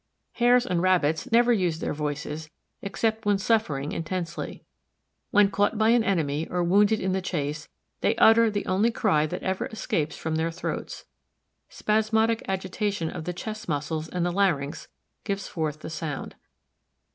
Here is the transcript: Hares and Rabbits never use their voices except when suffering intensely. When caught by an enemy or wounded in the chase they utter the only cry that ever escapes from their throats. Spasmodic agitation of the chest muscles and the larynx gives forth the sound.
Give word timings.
Hares 0.31 0.65
and 0.65 0.81
Rabbits 0.81 1.31
never 1.31 1.53
use 1.53 1.77
their 1.77 1.93
voices 1.93 2.49
except 2.81 3.23
when 3.23 3.37
suffering 3.37 3.91
intensely. 3.91 4.63
When 5.29 5.51
caught 5.51 5.77
by 5.77 5.89
an 5.89 6.03
enemy 6.03 6.47
or 6.47 6.63
wounded 6.63 6.99
in 6.99 7.11
the 7.11 7.21
chase 7.21 7.69
they 7.99 8.15
utter 8.15 8.49
the 8.49 8.65
only 8.65 8.89
cry 8.89 9.27
that 9.27 9.43
ever 9.43 9.67
escapes 9.67 10.17
from 10.17 10.37
their 10.37 10.49
throats. 10.49 11.05
Spasmodic 11.69 12.41
agitation 12.47 13.11
of 13.11 13.25
the 13.25 13.33
chest 13.33 13.69
muscles 13.69 14.09
and 14.09 14.25
the 14.25 14.31
larynx 14.31 14.87
gives 15.23 15.47
forth 15.47 15.81
the 15.81 15.89
sound. 15.91 16.33